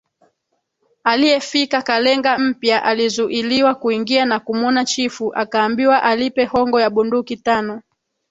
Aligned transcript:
aliyefika 1.03 1.81
Kalenga 1.81 2.37
mpya 2.37 2.83
alizuiliwa 2.83 3.75
kuingia 3.75 4.25
na 4.25 4.39
kumwona 4.39 4.85
chifu 4.85 5.33
akaambiwa 5.35 6.03
alipe 6.03 6.45
hongo 6.45 6.79
ya 6.81 6.89
bunduki 6.89 7.37
tano 7.37 7.81